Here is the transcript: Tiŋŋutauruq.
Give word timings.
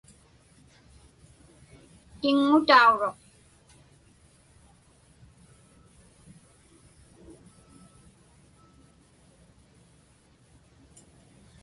Tiŋŋutauruq. 2.19 3.19